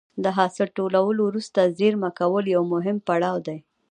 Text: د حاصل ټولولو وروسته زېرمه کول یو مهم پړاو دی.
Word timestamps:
د 0.23 0.25
حاصل 0.37 0.67
ټولولو 0.77 1.21
وروسته 1.25 1.73
زېرمه 1.77 2.09
کول 2.19 2.43
یو 2.55 2.61
مهم 2.73 2.97
پړاو 3.07 3.37
دی. 3.47 3.57